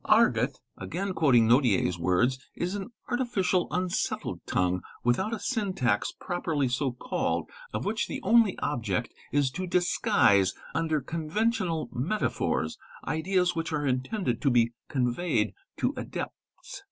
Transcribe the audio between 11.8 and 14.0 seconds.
metaphors ideas which are